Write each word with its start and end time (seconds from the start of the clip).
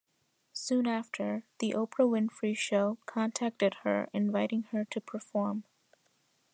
Soon 0.53 0.87
after, 0.87 1.43
"The 1.59 1.73
Oprah 1.75 2.09
Winfrey 2.09 2.57
Show" 2.57 2.97
contacted 3.05 3.75
her, 3.83 4.09
inviting 4.13 4.63
her 4.71 4.83
to 4.85 4.99
perform. 4.99 5.63